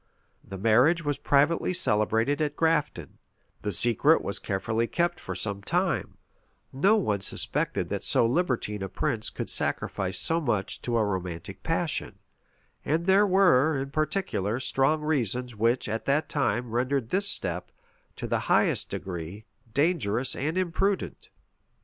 [0.43, 3.19] The marriage was privately celebrated at Grafton:[]
[3.61, 6.17] the secret was carefully kept for some time:
[6.73, 11.61] no one suspected that so libertine a prince could sacrifice so much to a romantic
[11.61, 12.17] passion;
[12.83, 17.71] and there were, in particular, strong reasons, which, at that time, rendered this step,
[18.15, 21.29] to the highest degree, dangerous and imprudent.